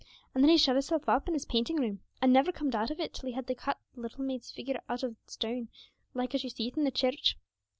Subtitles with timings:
[0.33, 2.99] And then he shut hisself up in his painting room, and never comed out of
[2.99, 5.69] it till he had cut the little maid's figure out in stone,
[6.15, 7.37] like as you see it in the church.